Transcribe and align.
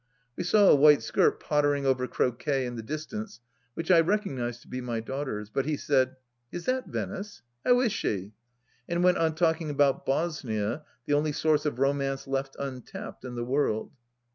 We 0.35 0.43
saw 0.43 0.67
a 0.67 0.75
white 0.75 1.03
skirt 1.03 1.39
pottering 1.39 1.85
over 1.85 2.07
croquet 2.07 2.65
in 2.65 2.75
the 2.75 2.81
distance— 2.81 3.39
^which 3.77 3.93
I 3.93 3.99
recognized 3.99 4.63
to 4.63 4.67
be 4.67 4.81
my 4.81 4.99
daughter's; 4.99 5.51
but 5.51 5.65
he 5.65 5.77
said:" 5.77 6.15
Is 6.51 6.65
that 6.65 6.87
Venice? 6.87 7.43
How 7.63 7.79
is 7.81 7.91
she?" 7.93 8.31
and 8.89 9.03
went 9.03 9.19
on 9.19 9.35
talking 9.35 9.69
about 9.69 10.03
Bosnia— 10.07 10.85
the 11.05 11.13
only 11.13 11.33
source 11.33 11.67
of 11.67 11.77
romance 11.77 12.25
left 12.25 12.55
untapped 12.57 13.23
in 13.23 13.35
the 13.35 13.45
world 13.45 13.91